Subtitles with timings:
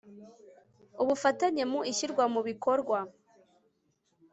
[1.01, 2.99] ubufatanye mu ishyirwa mu bikorwa